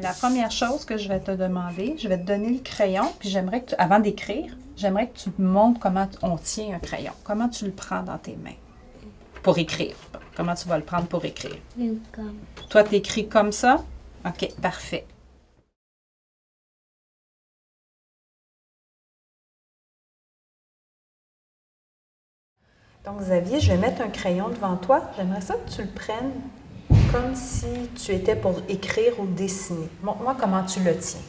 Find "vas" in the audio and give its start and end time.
10.66-10.78